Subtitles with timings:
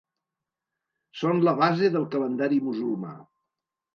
[1.19, 3.15] Són la base del calendari musulmà.